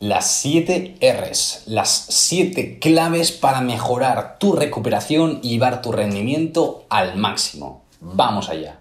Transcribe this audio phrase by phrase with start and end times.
[0.00, 7.16] Las 7 Rs, las 7 claves para mejorar tu recuperación y llevar tu rendimiento al
[7.16, 7.82] máximo.
[8.00, 8.78] Vamos allá.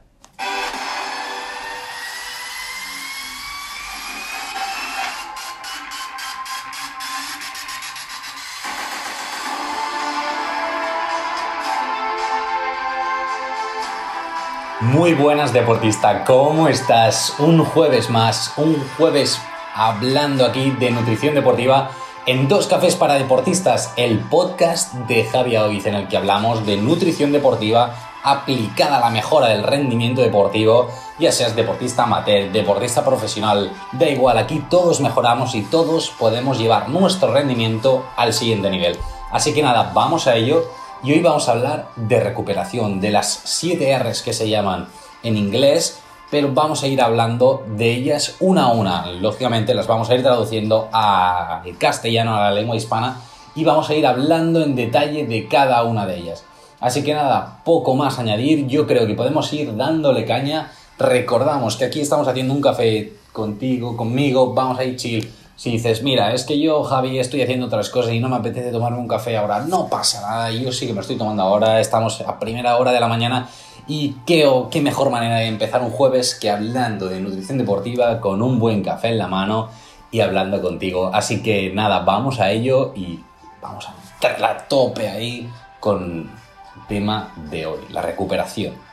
[14.81, 17.33] Muy buenas deportista, ¿cómo estás?
[17.39, 19.41] Un jueves más, un jueves
[19.77, 21.91] hablando aquí de nutrición deportiva
[22.25, 26.77] en Dos Cafés para Deportistas, el podcast de Javier Oiz en el que hablamos de
[26.77, 33.71] nutrición deportiva aplicada a la mejora del rendimiento deportivo, ya seas deportista amateur, deportista profesional,
[33.91, 38.97] da igual, aquí todos mejoramos y todos podemos llevar nuestro rendimiento al siguiente nivel.
[39.31, 40.65] Así que nada, vamos a ello
[41.03, 44.87] y hoy vamos a hablar de recuperación, de las 7 R's que se llaman
[45.21, 49.07] en inglés pero vamos a ir hablando de ellas una a una.
[49.13, 53.21] Lógicamente las vamos a ir traduciendo al castellano, a la lengua hispana,
[53.55, 56.43] y vamos a ir hablando en detalle de cada una de ellas.
[56.79, 60.71] Así que nada, poco más añadir, yo creo que podemos ir dándole caña.
[60.99, 65.33] Recordamos que aquí estamos haciendo un café contigo, conmigo, vamos a ir chill.
[65.55, 68.69] Si dices, mira, es que yo, Javi, estoy haciendo otras cosas y no me apetece
[68.69, 72.21] tomarme un café ahora, no pasa nada, yo sí que me estoy tomando ahora, estamos
[72.21, 73.49] a primera hora de la mañana
[73.87, 78.41] y qué, qué mejor manera de empezar un jueves que hablando de nutrición deportiva con
[78.41, 79.69] un buen café en la mano
[80.11, 81.11] y hablando contigo.
[81.13, 83.19] Así que nada, vamos a ello y
[83.61, 85.49] vamos a meter la tope ahí
[85.79, 86.29] con
[86.75, 88.86] el tema de hoy, la recuperación.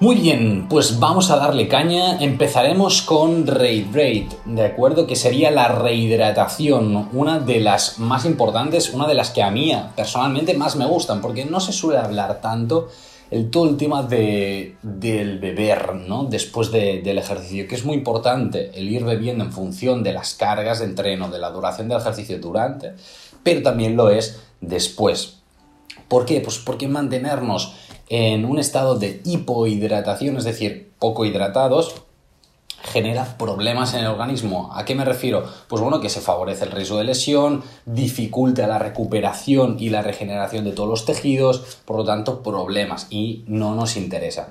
[0.00, 2.20] Muy bien, pues vamos a darle caña.
[2.20, 5.08] Empezaremos con Rehydrate, ¿de acuerdo?
[5.08, 9.72] Que sería la rehidratación, una de las más importantes, una de las que a mí
[9.96, 12.86] personalmente más me gustan, porque no se suele hablar tanto
[13.32, 16.22] el todo el tema de, del beber, ¿no?
[16.22, 20.78] Después del ejercicio, que es muy importante el ir bebiendo en función de las cargas
[20.78, 22.92] de entreno, de la duración del ejercicio durante,
[23.42, 25.38] pero también lo es después.
[26.06, 26.40] ¿Por qué?
[26.40, 27.74] Pues porque mantenernos
[28.08, 32.02] en un estado de hipohidratación, es decir, poco hidratados,
[32.82, 34.70] genera problemas en el organismo.
[34.72, 35.44] ¿A qué me refiero?
[35.68, 40.64] Pues bueno, que se favorece el riesgo de lesión, dificulta la recuperación y la regeneración
[40.64, 44.48] de todos los tejidos, por lo tanto, problemas y no nos interesa.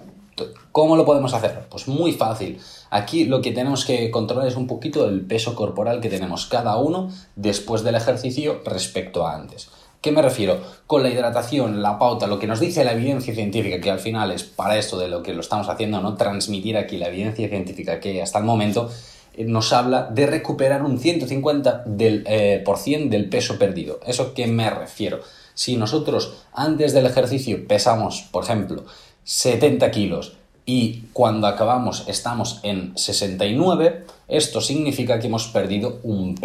[0.72, 1.66] ¿Cómo lo podemos hacer?
[1.70, 2.60] Pues muy fácil.
[2.92, 6.78] Aquí lo que tenemos que controlar es un poquito el peso corporal que tenemos cada
[6.78, 9.70] uno después del ejercicio respecto a antes.
[10.02, 10.62] ¿Qué me refiero?
[10.86, 14.32] Con la hidratación, la pauta, lo que nos dice la evidencia científica, que al final
[14.32, 16.16] es para esto de lo que lo estamos haciendo, ¿no?
[16.16, 18.92] Transmitir aquí la evidencia científica que hasta el momento
[19.34, 24.00] eh, nos habla de recuperar un 150% del, eh, por del peso perdido.
[24.06, 25.20] ¿Eso qué me refiero?
[25.56, 28.86] Si nosotros antes del ejercicio pesamos, por ejemplo,
[29.24, 30.37] 70 kilos
[30.70, 36.36] y cuando acabamos estamos en 69, esto significa que hemos perdido un,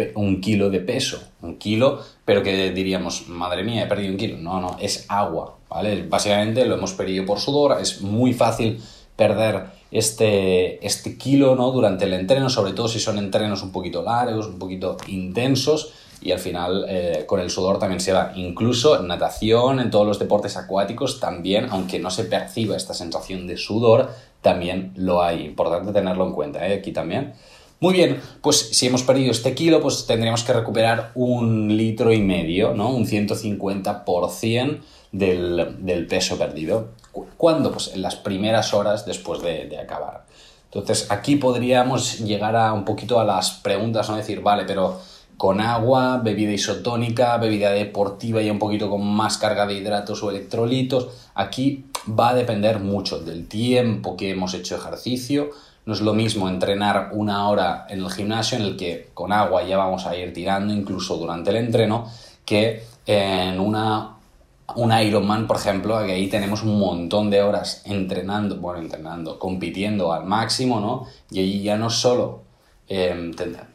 [0.41, 1.21] kilo de peso.
[1.41, 4.37] Un kilo, pero que diríamos, madre mía, he perdido un kilo.
[4.37, 6.03] No, no, es agua, ¿vale?
[6.03, 8.81] Básicamente lo hemos perdido por sudor, es muy fácil
[9.17, 11.71] perder este, este kilo ¿no?
[11.71, 15.91] durante el entreno, sobre todo si son entrenos un poquito largos, un poquito intensos
[16.23, 18.31] y al final eh, con el sudor también se va.
[18.35, 23.45] Incluso en natación, en todos los deportes acuáticos también, aunque no se perciba esta sensación
[23.45, 24.09] de sudor,
[24.41, 25.43] también lo hay.
[25.43, 26.75] Importante tenerlo en cuenta, ¿eh?
[26.75, 27.33] aquí también.
[27.81, 32.21] Muy bien, pues si hemos perdido este kilo, pues tendríamos que recuperar un litro y
[32.21, 32.89] medio, ¿no?
[32.89, 34.79] Un 150%
[35.11, 36.91] del, del peso perdido.
[37.35, 37.71] ¿Cuándo?
[37.71, 40.23] Pues en las primeras horas después de, de acabar.
[40.65, 44.15] Entonces aquí podríamos llegar a un poquito a las preguntas, ¿no?
[44.15, 45.01] Decir, vale, pero
[45.37, 50.29] con agua, bebida isotónica, bebida deportiva y un poquito con más carga de hidratos o
[50.29, 51.09] electrolitos.
[51.35, 55.49] Aquí va a depender mucho del tiempo que hemos hecho ejercicio.
[55.85, 59.63] No es lo mismo entrenar una hora en el gimnasio en el que con agua
[59.63, 62.07] ya vamos a ir tirando incluso durante el entreno
[62.45, 64.13] que en una
[64.75, 70.13] un Ironman, por ejemplo, que ahí tenemos un montón de horas entrenando, bueno, entrenando, compitiendo
[70.13, 71.05] al máximo, ¿no?
[71.29, 72.42] Y ahí ya no solo
[72.95, 73.31] Em,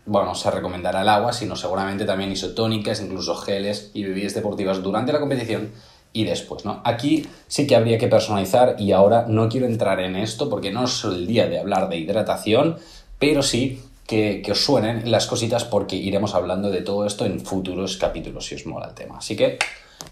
[0.07, 5.13] bueno, se recomendará el agua, sino seguramente también isotónicas, incluso geles y bebidas deportivas durante
[5.13, 5.73] la competición
[6.13, 6.81] y después, ¿no?
[6.85, 10.85] Aquí sí que habría que personalizar y ahora no quiero entrar en esto porque no
[10.85, 12.77] es el día de hablar de hidratación,
[13.19, 17.41] pero sí que, que, os suenen las cositas porque iremos hablando de todo esto en
[17.41, 19.19] futuros capítulos si os mola el tema.
[19.19, 19.59] Así que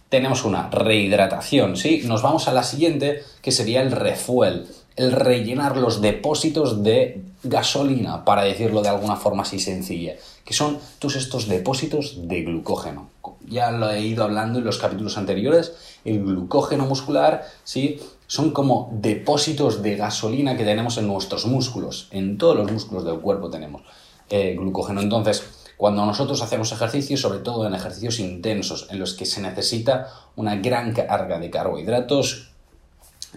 [0.09, 2.02] tenemos una rehidratación, ¿sí?
[2.06, 8.25] Nos vamos a la siguiente que sería el refuel el rellenar los depósitos de gasolina,
[8.25, 10.14] para decirlo de alguna forma así sencilla,
[10.44, 13.08] que son todos estos depósitos de glucógeno.
[13.46, 18.00] Ya lo he ido hablando en los capítulos anteriores, el glucógeno muscular, ¿sí?
[18.26, 22.08] son como depósitos de gasolina que tenemos en nuestros músculos.
[22.10, 23.82] En todos los músculos del cuerpo tenemos
[24.31, 25.00] eh, glucógeno.
[25.00, 25.44] Entonces,
[25.76, 30.56] cuando nosotros hacemos ejercicio, sobre todo en ejercicios intensos, en los que se necesita una
[30.56, 32.50] gran carga de carbohidratos,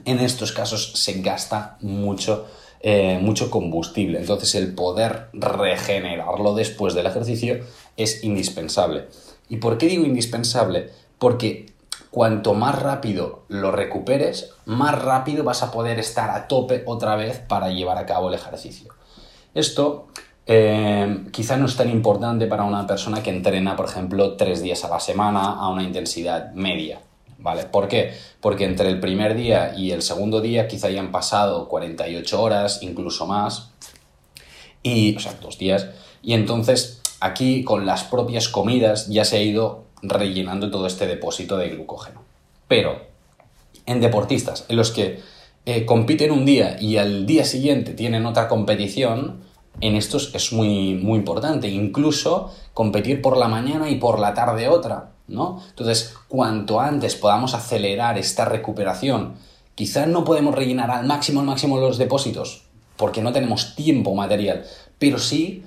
[0.06, 2.48] en estos casos se gasta mucho,
[2.82, 4.20] eh, mucho combustible.
[4.20, 7.60] Entonces, el poder regenerarlo después del ejercicio
[7.98, 9.08] es indispensable.
[9.50, 10.90] ¿Y por qué digo indispensable?
[11.18, 11.74] Porque
[12.12, 17.40] cuanto más rápido lo recuperes, más rápido vas a poder estar a tope otra vez
[17.40, 18.94] para llevar a cabo el ejercicio.
[19.54, 20.08] Esto
[20.46, 24.84] eh, quizá no es tan importante para una persona que entrena, por ejemplo, tres días
[24.84, 27.02] a la semana a una intensidad media.
[27.42, 27.64] ¿Vale?
[27.64, 28.14] ¿Por qué?
[28.42, 33.26] Porque entre el primer día y el segundo día quizá hayan pasado 48 horas, incluso
[33.26, 33.72] más,
[34.84, 35.88] y, o sea, dos días,
[36.22, 41.58] y entonces aquí con las propias comidas ya se ha ido rellenando todo este depósito
[41.58, 42.24] de glucógeno.
[42.68, 43.08] Pero
[43.86, 45.22] en deportistas en los que
[45.66, 49.42] eh, compiten un día y al día siguiente tienen otra competición,
[49.82, 51.68] en estos es muy, muy importante.
[51.70, 55.62] Incluso competir por la mañana y por la tarde otra, ¿no?
[55.70, 59.36] Entonces, cuanto antes podamos acelerar esta recuperación,
[59.76, 62.64] quizás no podemos rellenar al máximo, al máximo los depósitos,
[62.98, 64.66] porque no tenemos tiempo material,
[64.98, 65.64] pero sí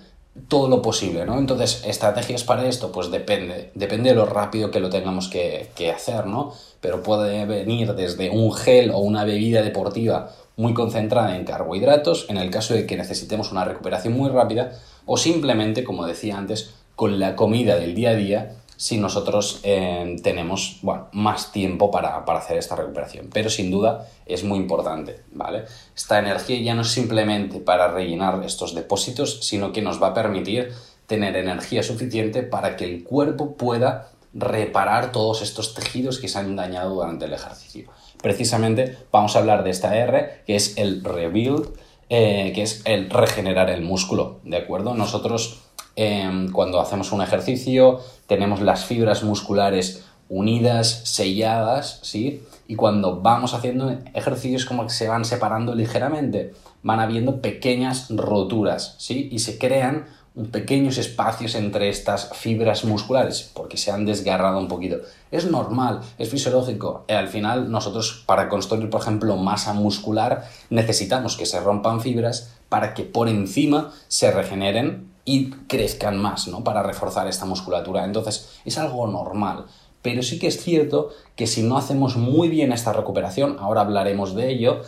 [0.48, 1.38] todo lo posible, ¿no?
[1.38, 6.26] Entonces, estrategias para esto, pues depende, depende de lo rápido que lo tengamos que, hacer,
[6.26, 6.54] ¿no?
[6.80, 12.38] Pero puede venir desde un gel o una bebida deportiva muy concentrada en carbohidratos, en
[12.38, 14.72] el caso de que necesitemos una recuperación muy rápida,
[15.04, 20.17] o simplemente, como decía antes, con la comida del día a día, si nosotros eh,
[20.25, 20.81] tenemos
[21.12, 23.31] más tiempo para, para, hacer esta recuperación.
[23.32, 25.67] Pero sin duda es muy importante, ¿vale?
[25.94, 30.14] Esta energía ya no es simplemente para rellenar estos depósitos, sino que nos va a
[30.14, 30.73] permitir
[31.06, 36.56] tener energía suficiente para que el cuerpo pueda reparar todos estos tejidos que se han
[36.56, 37.88] dañado durante el ejercicio.
[38.20, 41.69] Precisamente vamos a hablar de esta R, que es el rebuild,
[42.08, 44.94] eh, que es el regenerar el músculo, ¿de acuerdo?
[44.94, 45.61] Nosotros
[45.96, 52.42] Em, cuando hacemos un ejercicio, tenemos las fibras musculares unidas, selladas, ¿sí?
[52.66, 58.94] Y cuando vamos haciendo ejercicios como que se van separando ligeramente, van habiendo pequeñas roturas,
[58.98, 59.28] ¿sí?
[59.30, 60.06] Y se crean
[60.50, 64.96] pequeños espacios entre estas fibras musculares porque se han desgarrado un poquito.
[65.30, 67.04] Es normal, es fisiológico.
[67.08, 72.54] Eh, al final nosotros para construir, por ejemplo, masa muscular necesitamos que se rompan fibras
[72.70, 76.64] para que por encima se regeneren y crezcan más, ¿no?
[76.64, 78.04] Para reforzar esta musculatura.
[78.04, 79.66] Entonces, es algo normal.
[80.02, 84.34] Pero sí que es cierto que si no hacemos muy bien esta recuperación, ahora hablaremos
[84.34, 84.82] de ello,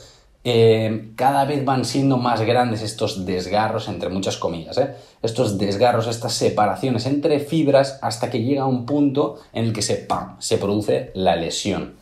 [0.46, 4.94] eh, cada vez van siendo más grandes estos desgarros, entre muchas comillas, ¿eh?
[5.22, 9.96] estos desgarros, estas separaciones entre fibras hasta que llega un punto en el que se,
[9.96, 10.36] ¡pam!
[10.40, 11.94] se produce la lesión.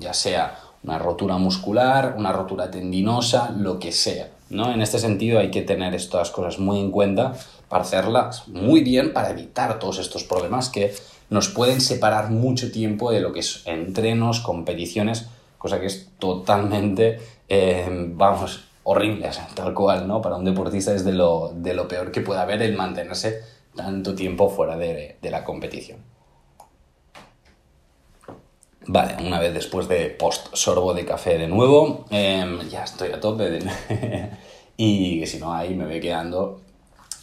[0.00, 4.30] Ya sea una rotura muscular, una rotura tendinosa, lo que sea.
[4.50, 4.72] ¿No?
[4.72, 7.34] En este sentido hay que tener estas cosas muy en cuenta
[7.68, 10.94] para hacerlas muy bien, para evitar todos estos problemas que
[11.30, 15.26] nos pueden separar mucho tiempo de lo que es entrenos, competiciones,
[15.58, 20.22] cosa que es totalmente, eh, vamos, horrible, tal cual, ¿no?
[20.22, 23.42] Para un deportista es de lo, de lo peor que puede haber el mantenerse
[23.76, 25.98] tanto tiempo fuera de, de la competición.
[28.90, 33.20] Vale, una vez después de post sorbo de café de nuevo, em, ya estoy a
[33.20, 33.58] tope
[34.78, 36.62] y si no ahí me voy quedando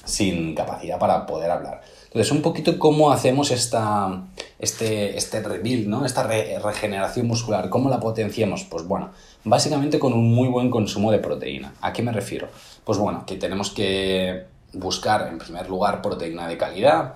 [0.03, 1.81] sin capacidad para poder hablar.
[2.05, 4.25] Entonces, un poquito cómo hacemos esta,
[4.59, 6.05] este, este rebuild, ¿no?
[6.05, 8.63] esta regeneración muscular, cómo la potenciamos.
[8.65, 9.09] Pues bueno,
[9.43, 11.73] básicamente con un muy buen consumo de proteína.
[11.81, 12.47] ¿A qué me refiero?
[12.83, 17.15] Pues bueno, que tenemos que buscar en primer lugar proteína de calidad,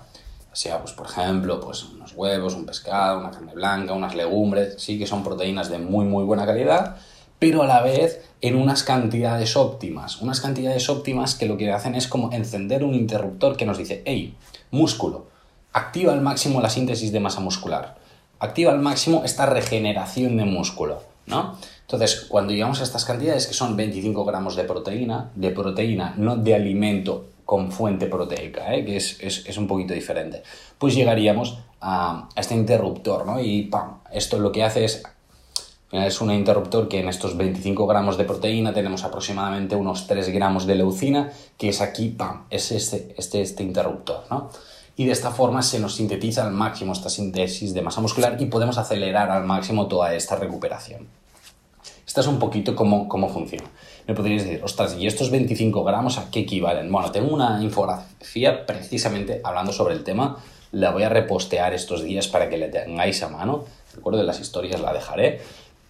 [0.56, 4.98] sea, pues, por ejemplo, pues, unos huevos, un pescado, una carne blanca, unas legumbres, sí
[4.98, 6.96] que son proteínas de muy, muy buena calidad,
[7.38, 10.20] pero a la vez en unas cantidades óptimas.
[10.20, 14.02] Unas cantidades óptimas que lo que hacen es como encender un interruptor que nos dice,
[14.04, 14.36] hey,
[14.70, 15.26] músculo,
[15.72, 17.96] activa al máximo la síntesis de masa muscular,
[18.38, 21.56] activa al máximo esta regeneración de músculo, ¿no?
[21.82, 26.36] Entonces, cuando llegamos a estas cantidades, que son 25 gramos de proteína, de proteína, no
[26.36, 28.84] de alimento con fuente proteica, ¿eh?
[28.84, 30.44] que es, un poquito diferente,
[30.78, 33.40] pues llegaríamos a, este interruptor, ¿no?
[33.40, 34.02] Y ¡pam!
[34.12, 35.02] Esto lo que hace es,
[35.90, 40.64] es un interruptor que en estos 25 gramos de proteína tenemos aproximadamente unos 3 gramos
[40.64, 42.44] de leucina, que es aquí, ¡pam!
[42.50, 44.48] Es este, este, este interruptor, ¿no?
[44.94, 48.46] Y de esta forma se nos sintetiza al máximo esta síntesis de masa muscular y
[48.46, 51.08] podemos acelerar al máximo toda esta recuperación.
[52.06, 53.68] Esta es un poquito cómo, cómo funciona.
[54.10, 56.90] Me podríais decir, ostras, ¿y estos 25 gramos a qué equivalen?
[56.90, 60.36] Bueno, tengo una infografía precisamente hablando sobre el tema.
[60.72, 63.66] La voy a repostear estos días para que la tengáis a mano.
[63.94, 65.38] Recuerdo, las historias la dejaré.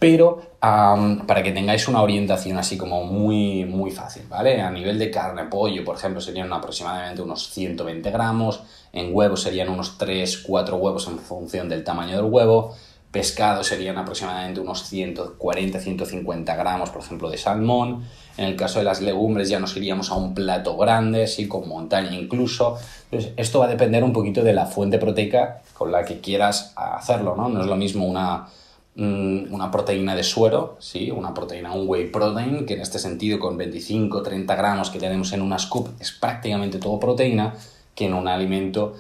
[0.01, 4.61] pero para que tengáis una orientación así como muy, muy fácil, ¿vale?
[4.63, 8.63] A nivel de carne, pollo, por ejemplo, serían aproximadamente unos 120 gramos,
[8.95, 12.75] en huevos serían unos 3, 4 huevos en función del tamaño del huevo,
[13.11, 18.05] pescado serían aproximadamente unos 140, 150 gramos, por ejemplo, de salmón,
[18.37, 21.69] en el caso de las legumbres ya nos iríamos a un plato grande, sí, con
[21.69, 22.79] montaña incluso.
[23.11, 26.73] Entonces, esto va a depender un poquito de la fuente proteica con la que quieras
[26.77, 27.49] hacerlo, ¿no?
[27.49, 28.47] No es lo mismo una,
[28.95, 31.11] mm, una proteína de suero, ¿sí?
[31.11, 35.43] una proteína, un whey protein, que en este sentido con 25-30 gramos que tenemos en
[35.43, 37.55] una scoop es prácticamente todo proteína,
[37.95, 38.95] que en un alimento,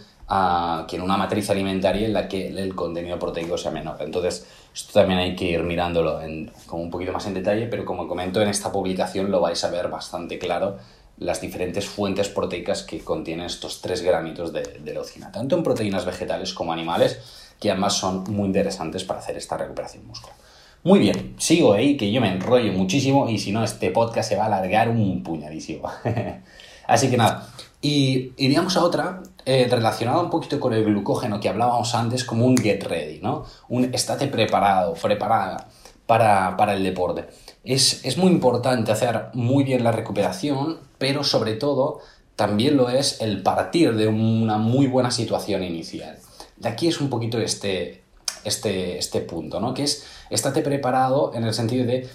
[0.88, 3.96] que en una matriz alimentaria en la que el contenido proteico sea menor.
[4.00, 8.06] Entonces, esto también hay que ir mirándolo en, un poquito más en detalle, pero como
[8.06, 10.78] comento en esta publicación lo vais a ver bastante claro
[11.18, 16.06] las diferentes fuentes proteicas que contienen estos tres granitos de, de leucina, tanto en proteínas
[16.06, 20.36] vegetales como animales, que además son muy interesantes para hacer esta recuperación muscular.
[20.82, 24.36] Muy bien, sigo ahí, que yo me enrollo muchísimo y si no, este podcast se
[24.36, 25.90] va a alargar un puñadísimo.
[26.86, 27.50] Así que nada,
[27.82, 32.44] y iríamos a otra eh, relacionada un poquito con el glucógeno que hablábamos antes, como
[32.46, 33.44] un get ready, ¿no?
[33.68, 35.68] Un estate preparado, preparada
[36.06, 37.26] para, para el deporte.
[37.64, 42.00] Es, es, muy importante hacer muy bien la recuperación, pero sobre todo
[42.36, 46.18] también lo es el partir de una muy buena situación inicial.
[46.56, 48.02] De aquí es un poquito este,
[48.44, 49.74] este, este punto, ¿no?
[49.74, 52.08] Que es, estate preparado en el sentido de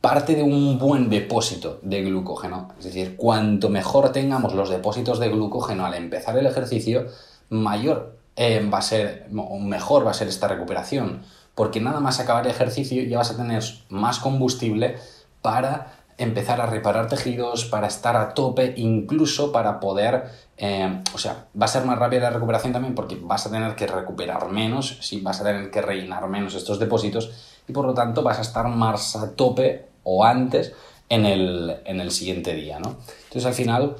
[0.00, 2.68] parte de un buen depósito de glucógeno.
[2.78, 7.06] Es decir, cuanto mejor tengamos los depósitos de glucógeno al empezar el ejercicio,
[7.50, 11.22] mayor eh, va a ser, o mejor va a ser esta recuperación.
[11.54, 14.96] Porque nada más acabar el ejercicio ya vas a tener más combustible
[15.42, 21.46] para empezar a reparar tejidos, para estar a tope, incluso para poder, eh, o sea,
[21.60, 24.98] va a ser más rápida la recuperación también porque vas a tener que recuperar menos,
[25.00, 25.20] ¿sí?
[25.22, 27.30] vas a tener que rellenar menos estos depósitos
[27.66, 30.72] y por lo tanto vas a estar más a tope o antes
[31.08, 32.96] en el, siguiente día, ¿no?
[33.24, 33.96] Entonces al final,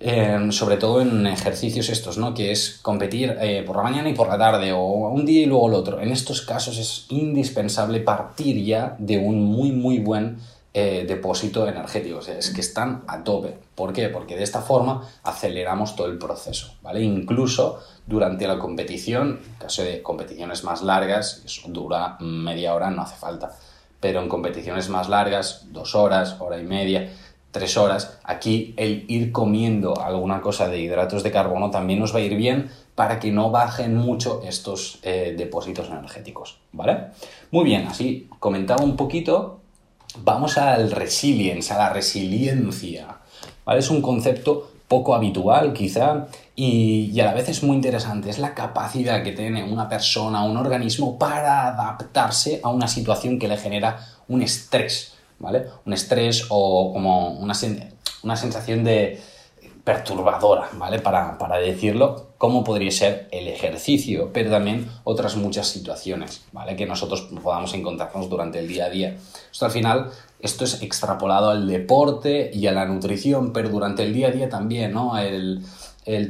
[0.00, 2.34] eh, sobre todo en ejercicios estos, ¿no?
[2.34, 5.46] Que es competir eh, por la mañana y por la tarde o un día y
[5.46, 6.00] luego el otro.
[6.00, 10.38] En estos casos es indispensable partir ya de un muy muy buen
[10.72, 13.56] eh, depósito energético, es que están a tope.
[13.74, 14.08] ¿Por qué?
[14.08, 17.02] Porque de esta forma aceleramos todo el proceso, ¿vale?
[17.02, 23.02] Incluso durante la competición, en caso de competiciones más largas, eso dura media hora, no
[23.02, 23.54] hace falta
[24.04, 27.08] pero en competiciones más largas, dos horas, hora y media,
[27.52, 32.18] tres horas, aquí el ir comiendo alguna cosa de hidratos de carbono también nos va
[32.18, 37.12] a ir bien para que no bajen mucho estos eh, depósitos energéticos, ¿vale?
[37.50, 39.60] Muy bien, así comentaba un poquito,
[40.18, 43.20] vamos al resilience, a la resiliencia,
[43.64, 43.78] ¿vale?
[43.78, 46.26] Es un concepto poco habitual quizá
[46.56, 48.30] y, a la vez es muy interesante.
[48.30, 53.48] Es la capacidad que tiene una persona, un organismo para adaptarse a una situación que
[53.48, 53.98] le genera
[54.28, 55.66] un estrés, ¿vale?
[55.84, 57.54] Un estrés o como una,
[58.22, 59.20] una sensación de
[59.84, 60.98] perturbadora, ¿vale?
[60.98, 66.74] Para, para, decirlo, como podría ser el ejercicio, pero también otras muchas situaciones, ¿vale?
[66.74, 69.16] Que nosotros podamos encontrarnos durante el día a día.
[69.52, 70.10] Esto al final
[70.44, 74.48] esto es extrapolado al deporte y a la nutrición, pero durante el día a día
[74.50, 75.16] también, ¿no?
[75.16, 75.64] El,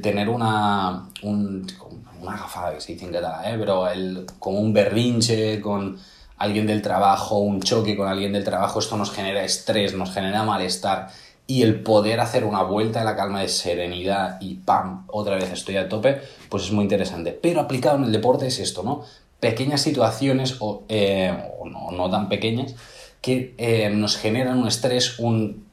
[0.02, 3.56] tener una, una gafada que se dice en catalán, ¿eh?
[3.58, 5.98] pero el, como un berrinche con
[6.38, 10.44] alguien del trabajo, un choque con alguien del trabajo, esto nos genera estrés, nos genera
[10.44, 11.08] malestar.
[11.48, 15.06] Y el poder hacer una vuelta de la calma de serenidad y ¡pam!
[15.08, 17.32] Otra vez estoy a tope, pues es muy interesante.
[17.32, 19.02] Pero aplicado en el deporte es esto, ¿no?
[19.40, 22.76] Pequeñas situaciones, o, eh, o no, no tan pequeñas,
[23.24, 25.64] que eh, nos generan un estrés, un,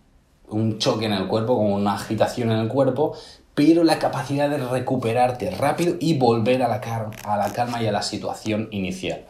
[0.77, 3.13] choque en el cuerpo, como una agitación en el cuerpo,
[3.53, 6.75] pero la capacidad de recuperarte rápido y volver a la,
[7.25, 9.25] a la calma y a la situación inicial.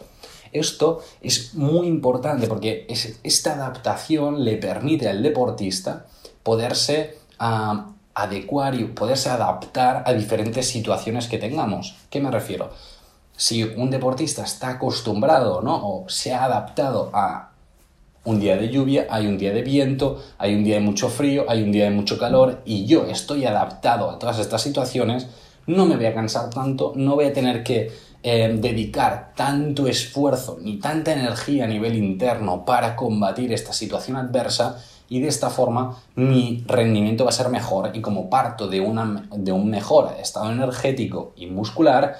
[0.51, 2.85] Esto es muy importante porque
[3.23, 6.05] esta adaptación le permite al deportista
[6.43, 7.17] poderse
[8.13, 11.95] adecuar y poderse adaptar a diferentes situaciones que tengamos.
[12.11, 12.69] ¿Qué me refiero?
[13.35, 15.75] Si un deportista está acostumbrado ¿no?
[15.75, 17.50] o se ha adaptado a
[18.23, 21.45] un día de lluvia, hay un día de viento, hay un día de mucho frío,
[21.47, 25.27] hay un día de mucho calor y yo estoy adaptado a todas estas situaciones,
[25.65, 27.91] no me voy a cansar tanto, no voy a tener que
[28.23, 34.77] eh, dedicar tanto esfuerzo ni tanta energía a nivel interno para combatir esta situación adversa
[35.09, 39.27] y de esta forma mi rendimiento va a ser mejor y como parto de, una,
[39.35, 42.15] de un mejor estado energético y muscular,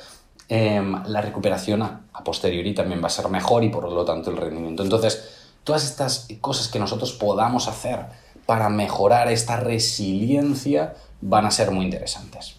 [0.49, 4.31] em, la recuperación a, a posteriori también va a ser mejor y por lo tanto
[4.31, 4.81] el rendimiento.
[4.83, 8.05] Entonces, todas estas cosas que nosotros podamos hacer
[8.45, 12.55] para mejorar esta resiliencia van a ser muy interesantes.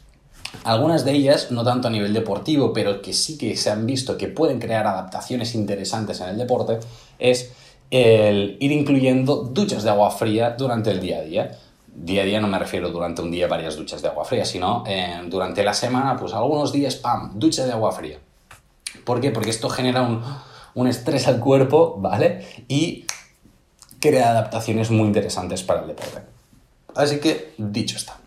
[0.64, 4.16] Algunas de ellas, no tanto a nivel deportivo, pero que sí que se han visto
[4.16, 6.78] que pueden crear adaptaciones interesantes en el deporte,
[7.18, 7.52] es
[7.90, 11.58] el ir incluyendo duchas de agua fría durante el día a día.
[11.94, 14.84] Día a día no me refiero durante un día varias duchas de agua fría, sino
[14.86, 18.18] eh, durante la semana, pues algunos días, ¡pam!, ducha de agua fría.
[19.04, 19.30] ¿Por qué?
[19.30, 20.22] Porque esto genera un,
[20.74, 22.46] un estrés al cuerpo, ¿vale?
[22.68, 23.04] Y
[24.00, 26.20] crea adaptaciones muy interesantes para el deporte.
[26.94, 28.18] Así que, dicho está.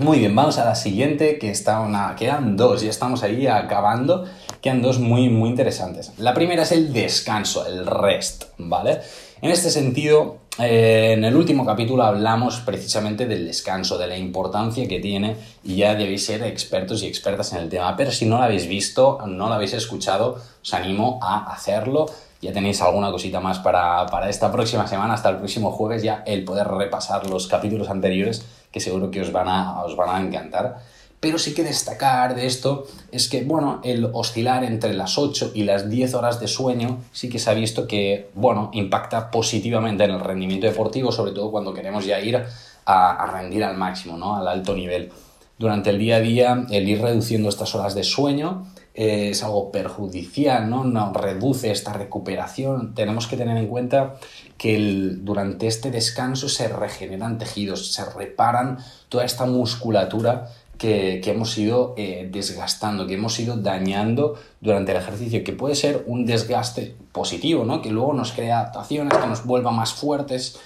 [0.00, 2.16] Muy bien, vamos a la siguiente, que está una.
[2.16, 4.24] Quedan dos, ya estamos ahí acabando.
[4.62, 6.12] Quedan dos muy, muy interesantes.
[6.18, 9.00] La primera es el descanso, el rest, ¿vale?
[9.42, 14.86] En este sentido, eh, en el último capítulo hablamos precisamente del descanso, de la importancia
[14.86, 17.96] que tiene, y ya debéis ser expertos y expertas en el tema.
[17.96, 22.06] Pero si no lo habéis visto, no lo habéis escuchado, os animo a hacerlo.
[22.42, 26.22] Ya tenéis alguna cosita más para, para esta próxima semana, hasta el próximo jueves, ya
[26.26, 30.20] el poder repasar los capítulos anteriores que seguro que os van a, os van a
[30.20, 30.78] encantar.
[31.22, 35.62] Pero sí que destacar de esto es que, bueno, el oscilar entre las 8 y
[35.62, 40.10] las 10 horas de sueño sí que se ha visto que, bueno, impacta positivamente en
[40.10, 42.42] el rendimiento deportivo, sobre todo cuando queremos ya ir
[42.86, 44.34] a, rendir al máximo, ¿no?
[44.34, 45.12] Al alto nivel.
[45.60, 49.70] Durante el día a día, el ir reduciendo estas horas de sueño eh, es algo
[49.70, 50.82] perjudicial, ¿no?
[50.82, 51.12] ¿no?
[51.12, 52.96] reduce esta recuperación.
[52.96, 54.16] Tenemos que tener en cuenta
[54.58, 54.76] que
[55.18, 60.48] durante este descanso se regeneran tejidos, se reparan toda esta musculatura
[60.82, 66.02] que, hemos ido eh, desgastando, que hemos ido dañando durante el ejercicio, que puede ser
[66.08, 67.80] un desgaste positivo, ¿no?
[67.80, 70.58] que luego nos crea adaptaciones, que nos vuelva más fuertes,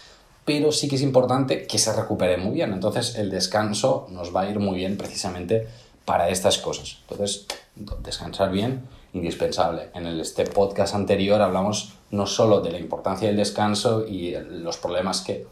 [0.47, 2.73] pero sí que es importante que se recupere muy bien.
[2.73, 5.69] Entonces el descanso nos va a ir muy bien precisamente
[6.07, 6.99] para estas cosas.
[7.03, 7.47] Entonces,
[8.03, 9.91] descansar bien, indispensable.
[9.95, 15.21] En este podcast anterior hablamos no solo de la importancia del descanso y los problemas
[15.21, 15.47] que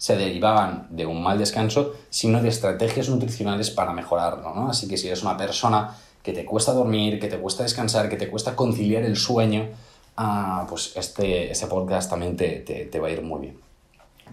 [0.00, 4.54] se derivaban de un mal descanso, sino de estrategias nutricionales para mejorarlo.
[4.54, 4.70] ¿no?
[4.70, 8.16] Así que si eres una persona que te cuesta dormir, que te cuesta descansar, que
[8.16, 9.68] te cuesta conciliar el sueño,
[10.16, 13.58] ah, pues este, este podcast también te, te va a ir muy bien.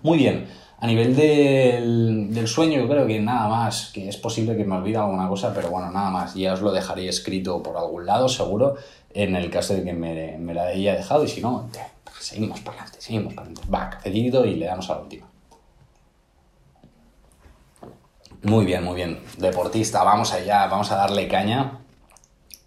[0.03, 0.47] Muy bien.
[0.79, 4.96] A nivel del, sueño, yo creo que nada más, que es posible que me olvide
[4.96, 6.33] alguna cosa, pero bueno, nada más.
[6.33, 8.75] Ya os lo dejaré escrito por algún lado, seguro,
[9.13, 11.70] en el caso de que me, me la haya dejado, y si no,
[12.22, 13.70] seguimos para adelante, seguimos para adelante.
[13.74, 15.27] Va, cafecito y le damos a la última.
[18.43, 19.19] Muy bien, muy bien.
[19.37, 21.79] Deportista, vamos allá, vamos a darle caña.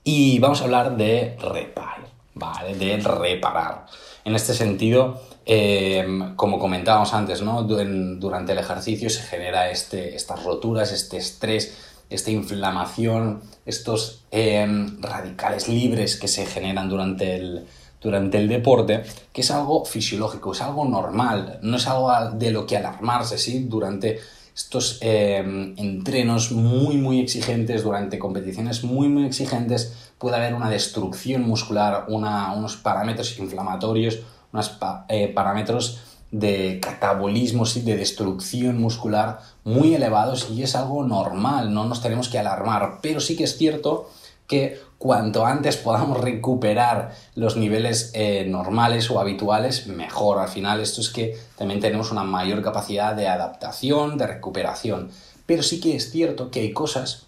[0.02, 2.74] Y vamos a hablar de repair, ¿vale?
[2.74, 3.86] De reparar.
[4.24, 7.62] En este sentido, eh, como comentábamos antes, ¿no?
[7.62, 11.76] durante el ejercicio se genera este, estas roturas, este estrés,
[12.10, 17.66] esta inflamación, estos em, radicales libres que se generan durante el,
[18.00, 22.66] durante el deporte, que es algo fisiológico, es algo normal, no es algo de lo
[22.66, 23.66] que alarmarse, ¿sí?
[23.68, 24.18] Durante
[24.60, 31.42] estos em, entrenos muy, muy exigentes, durante competiciones muy, muy exigentes, puede haber una destrucción
[31.42, 34.20] muscular, unos parámetros inflamatorios,
[34.52, 41.72] unos eh, parámetros de catabolismo, y de destrucción muscular muy elevados y es algo normal,
[41.72, 44.10] no nos tenemos que alarmar, pero sí que es cierto
[44.50, 50.40] que cuanto antes podamos recuperar los niveles eh, normales o habituales, mejor.
[50.40, 55.10] Al final esto es que también tenemos una mayor capacidad de adaptación, de recuperación.
[55.46, 57.26] Pero sí que es cierto que hay cosas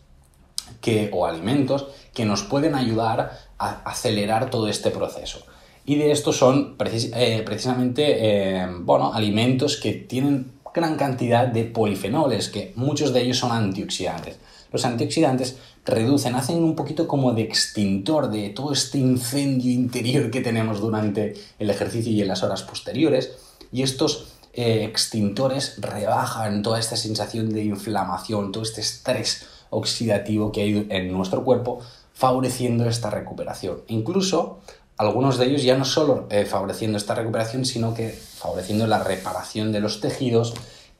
[0.80, 5.46] que, o alimentos que nos pueden ayudar a acelerar todo este proceso.
[5.84, 12.48] Y de estos son eh, precisamente eh, bueno, alimentos que tienen gran cantidad de polifenoles,
[12.48, 14.38] que muchos de ellos son antioxidantes.
[14.72, 20.40] Los antioxidantes reducen, hacen un poquito como de extintor de todo este incendio interior que
[20.40, 23.32] tenemos durante el ejercicio y en las horas posteriores.
[23.72, 30.62] Y estos eh, extintores rebajan toda esta sensación de inflamación, todo este estrés oxidativo que
[30.62, 31.80] hay en nuestro cuerpo,
[32.12, 33.78] favoreciendo esta recuperación.
[33.88, 34.58] Incluso
[34.98, 39.72] algunos de ellos ya no solo eh, favoreciendo esta recuperación, sino que favoreciendo la reparación
[39.72, 40.54] de los tejidos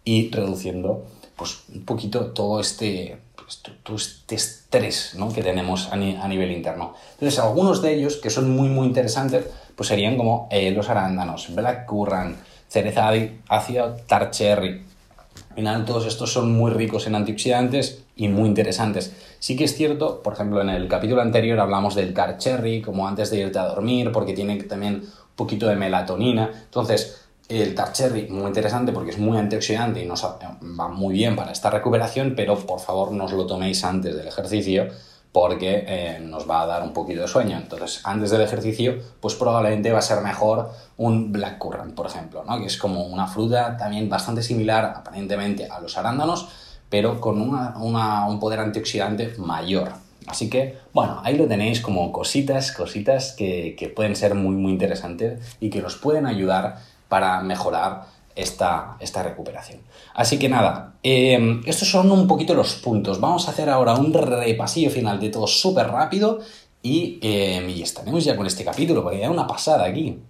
[0.05, 1.05] y reduciendo
[1.37, 5.33] pues, un poquito todo este, este estrés ¿no?
[5.33, 6.95] que tenemos a, nivel interno.
[7.15, 11.55] Entonces, algunos de ellos, que son muy, muy interesantes, pues serían como eh, los arándanos,
[11.55, 12.37] black currant,
[12.69, 13.11] cereza
[13.49, 14.85] ácida, tart cherry.
[15.51, 19.15] Al final, todos estos son muy ricos en antioxidantes y muy interesantes.
[19.39, 23.07] Sí que es cierto, por ejemplo, en el capítulo anterior hablamos del car cherry, como
[23.09, 26.51] antes de irte a dormir, porque tiene también un poquito de melatonina.
[26.65, 27.23] Entonces,
[27.61, 31.53] el tar cherry, muy interesante porque es muy antioxidante y nos va muy bien para
[31.53, 34.89] esta recuperación, pero por favor no os lo toméis antes del ejercicio
[35.33, 37.57] porque eh, nos va a dar un poquito de sueño.
[37.57, 42.45] Entonces, antes del ejercicio, pues probablemente va a ser mejor un black currant, por ejemplo,
[42.47, 42.59] ¿no?
[42.59, 46.49] que es como una fruta también bastante similar aparentemente a los arándanos,
[46.91, 49.93] pero con un poder antioxidante mayor.
[50.27, 55.57] Así que, bueno, ahí lo tenéis como cositas, cositas que, pueden ser muy, muy interesantes
[55.59, 56.79] y que nos pueden ayudar
[57.13, 59.81] para mejorar esta, esta recuperación.
[60.15, 63.21] Así que nada, eh, estos son un poquito los puntos.
[63.21, 66.41] Vamos a hacer ahora un repasillo final de todo súper rápido
[66.83, 70.21] y, eh, y estaremos ya con este capítulo, porque ya una pasada aquí.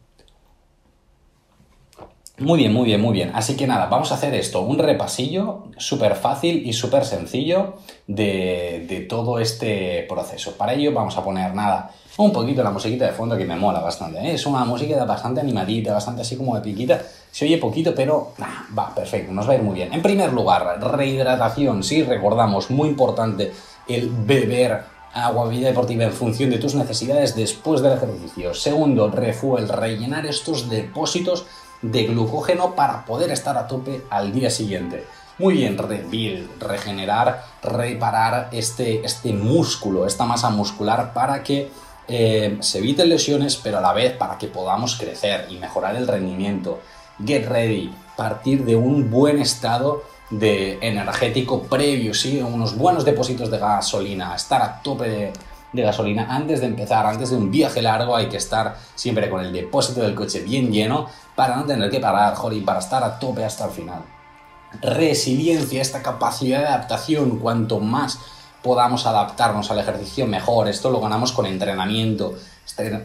[2.38, 3.30] Muy bien, muy bien, muy bien.
[3.34, 7.74] Así que nada, vamos a hacer esto, un repasillo súper fácil y súper sencillo
[8.06, 10.56] de, de, todo este proceso.
[10.56, 13.80] Para ello vamos a poner nada, un poquito la musiquita de fondo que me mola
[13.80, 14.18] bastante.
[14.18, 14.34] ¿eh?
[14.34, 17.02] Es una música bastante animadita, bastante así como de piquita.
[17.30, 18.32] Se oye poquito, pero
[18.76, 19.92] va, perfecto, nos va a ir muy bien.
[19.92, 23.52] En primer lugar, rehidratación, sí, recordamos, muy importante
[23.88, 28.54] el beber agua vida deportiva en función de tus necesidades después del ejercicio.
[28.54, 31.46] Segundo, refuel, rellenar estos depósitos
[31.82, 35.04] de glucógeno para poder estar a tope al día siguiente.
[35.38, 41.70] Muy bien, rebuild, regenerar, reparar este, este músculo, esta masa muscular para que
[42.08, 46.06] eh, se eviten lesiones, pero a la vez para que podamos crecer y mejorar el
[46.06, 46.80] rendimiento.
[47.24, 52.40] Get ready, partir de un buen estado de energético previo, ¿sí?
[52.40, 55.32] unos buenos depósitos de gasolina, estar a tope de,
[55.72, 59.40] de gasolina antes de empezar, antes de un viaje largo, hay que estar siempre con
[59.40, 63.18] el depósito del coche bien lleno para no tener que parar, joder, para estar a
[63.18, 64.02] tope hasta el final.
[64.80, 68.18] Resiliencia, esta capacidad de adaptación, cuanto más
[68.62, 72.34] podamos adaptarnos al ejercicio mejor, esto lo ganamos con entrenamiento,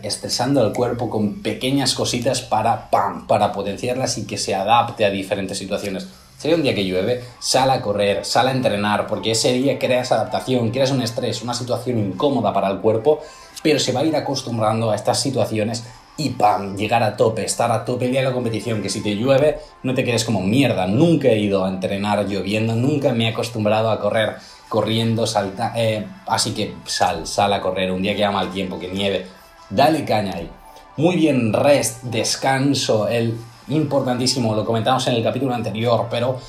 [0.04, 5.10] estresando el cuerpo con pequeñas cositas para, ¡pam!, para potenciarlas y que se adapte a
[5.10, 6.08] diferentes situaciones.
[6.44, 10.12] Hay un día que llueve, sal a correr, sal a entrenar, porque ese día creas
[10.12, 13.22] adaptación, creas un estrés, una situación incómoda para el cuerpo,
[13.64, 15.84] pero se va a ir acostumbrando a estas situaciones
[16.16, 16.78] y ¡pam!
[16.78, 19.58] llegar a tope, estar a tope el día de la competición, que si te llueve
[19.82, 23.90] no te quedes como mierda, nunca he ido a entrenar lloviendo, nunca me he acostumbrado
[23.90, 24.36] a correr
[24.70, 28.80] corriendo, salta, eh, así que sal, sal a correr un día que haga mal tiempo,
[28.80, 29.26] que nieve,
[29.70, 30.50] dale caña ahí.
[30.98, 33.38] Muy bien, rest, descanso, el
[33.70, 36.40] importantísimo, lo comentamos en el capítulo anterior, pero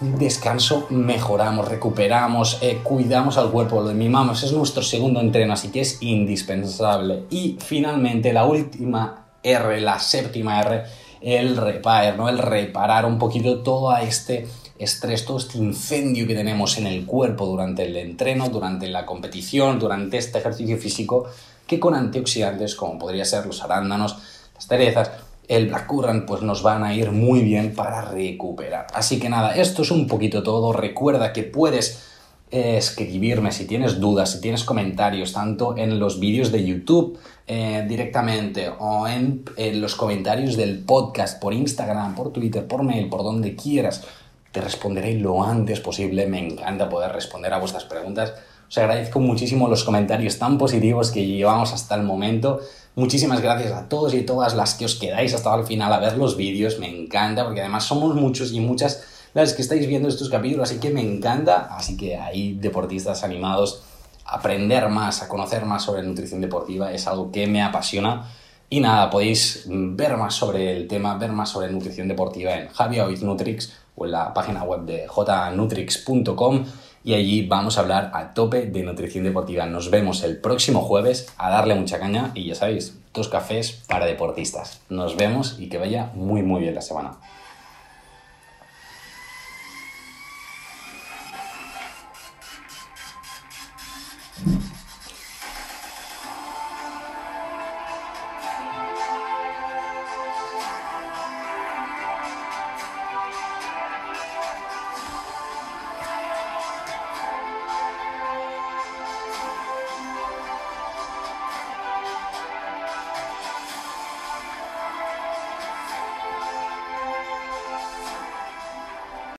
[0.00, 5.80] descanso mejoramos, recuperamos, eh, cuidamos al cuerpo, lo mimamos, es nuestro segundo entreno, así que
[5.80, 7.24] es indispensable.
[7.30, 10.84] Y finalmente la última R, la séptima R,
[11.20, 12.28] el repair, ¿no?
[12.28, 14.46] El reparar un poquito todo este
[14.78, 19.78] estrés, todo este incendio que tenemos en el cuerpo durante el entreno, durante la competición,
[19.78, 21.26] durante este ejercicio físico,
[21.66, 24.16] que con antioxidantes como podría ser los arándanos,
[24.54, 25.10] las cerezas,
[25.48, 28.86] el blackcurrant pues nos van a ir muy bien para recuperar.
[28.94, 30.72] Así que nada, esto es un poquito todo.
[30.72, 32.02] Recuerda que puedes
[32.50, 37.84] eh, escribirme si tienes dudas, si tienes comentarios, tanto en los vídeos de YouTube eh,
[37.88, 43.22] directamente o en, en los comentarios del podcast por Instagram, por Twitter, por mail, por
[43.22, 44.04] donde quieras.
[44.52, 46.26] Te responderé lo antes posible.
[46.26, 48.34] Me encanta poder responder a vuestras preguntas.
[48.68, 52.60] Os agradezco muchísimo los comentarios tan positivos que llevamos hasta el momento.
[52.96, 56.16] Muchísimas gracias a todos y todas las que os quedáis hasta el final a ver
[56.16, 56.78] los vídeos.
[56.78, 59.04] Me encanta porque además somos muchos y muchas
[59.34, 61.74] las que estáis viendo estos capítulos, así que me encanta.
[61.76, 63.82] Así que ahí deportistas animados,
[64.24, 68.30] aprender más, a conocer más sobre nutrición deportiva es algo que me apasiona.
[68.70, 73.22] Y nada, podéis ver más sobre el tema, ver más sobre nutrición deportiva en Javier
[73.22, 76.64] Nutrix o en la página web de jnutrix.com
[77.04, 79.66] y allí vamos a hablar a tope de nutrición deportiva.
[79.66, 84.06] Nos vemos el próximo jueves a darle mucha caña y ya sabéis, dos cafés para
[84.06, 84.80] deportistas.
[84.88, 87.18] Nos vemos y que vaya muy muy bien la semana.